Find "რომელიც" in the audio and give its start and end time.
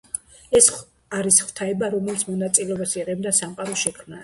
1.97-2.25